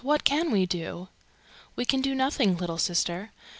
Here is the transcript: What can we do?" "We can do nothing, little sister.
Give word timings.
What 0.03 0.23
can 0.23 0.49
we 0.49 0.65
do?" 0.65 1.09
"We 1.75 1.85
can 1.85 2.01
do 2.01 2.15
nothing, 2.15 2.57
little 2.57 2.79
sister. 2.79 3.31